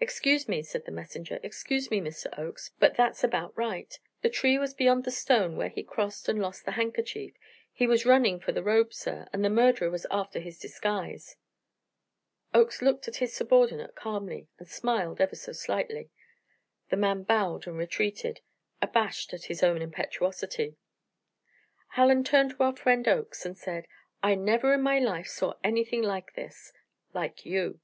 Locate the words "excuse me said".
0.00-0.86